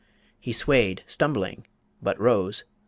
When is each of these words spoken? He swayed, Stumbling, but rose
He 0.39 0.51
swayed, 0.51 1.03
Stumbling, 1.05 1.67
but 2.01 2.19
rose 2.19 2.63